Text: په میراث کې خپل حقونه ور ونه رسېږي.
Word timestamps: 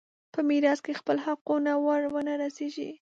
په 0.33 0.39
میراث 0.47 0.79
کې 0.85 0.93
خپل 0.99 1.17
حقونه 1.25 1.71
ور 1.85 2.01
ونه 2.13 2.33
رسېږي. 2.41 2.89